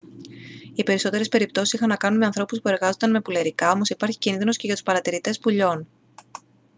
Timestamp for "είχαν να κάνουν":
1.73-2.17